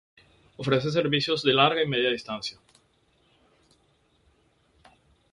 [0.57, 2.57] Ofrece servicios de larga y media distancia.